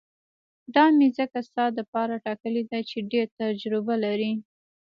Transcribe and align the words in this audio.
دا 0.75 0.85
مې 0.97 1.07
ځکه 1.17 1.37
ستا 1.47 1.65
دپاره 1.79 2.21
ټاکلې 2.25 2.63
ده 2.71 2.79
چې 2.89 2.97
ډېره 3.11 3.31
تجربه 3.41 3.95
لري. 4.05 4.31